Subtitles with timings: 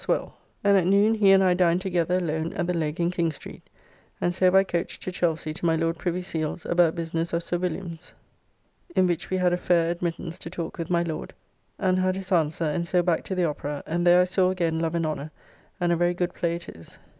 [0.03, 0.33] Swell),
[0.63, 3.61] and at noon he and I dined together alone at the Legg in King Street,
[4.19, 7.59] and so by coach to Chelsy to my Lord Privy Seal's about business of Sir
[7.59, 8.11] William's,
[8.95, 11.35] in which we had a fair admittance to talk with my Lord,
[11.77, 14.79] and had his answer, and so back to the Opera, and there I saw again
[14.79, 15.29] "Love and Honour,"
[15.79, 16.97] and a very good play it is.